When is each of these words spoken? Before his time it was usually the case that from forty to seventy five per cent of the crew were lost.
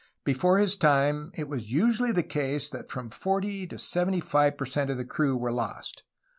Before 0.23 0.57
his 0.57 0.75
time 0.75 1.29
it 1.35 1.47
was 1.47 1.71
usually 1.71 2.11
the 2.11 2.23
case 2.23 2.71
that 2.71 2.89
from 2.91 3.11
forty 3.11 3.67
to 3.67 3.77
seventy 3.77 4.19
five 4.19 4.57
per 4.57 4.65
cent 4.65 4.89
of 4.89 4.97
the 4.97 5.05
crew 5.05 5.37
were 5.37 5.51
lost. 5.53 6.01